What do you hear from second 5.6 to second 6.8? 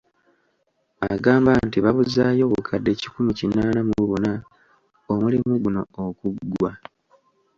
guno okuggwa.